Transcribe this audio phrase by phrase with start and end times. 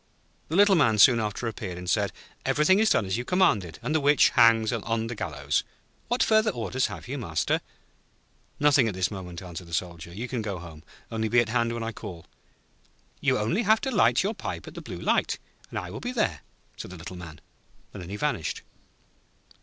[0.49, 2.11] The Little Man soon after appeared, and said:
[2.43, 5.63] 'Everything is done as you commanded, and the Witch hangs on the gallows.
[6.07, 7.61] What further orders have you, Master?'
[8.59, 10.11] 'Nothing at this moment,' answered the Soldier.
[10.11, 12.25] 'You can go home; only be at hand when I call.'
[13.19, 15.37] 'You only have to light your pipe at the Blue Light,
[15.69, 16.41] and I will be there,'
[16.77, 17.39] said the Little Man,
[17.93, 18.63] and then he vanished.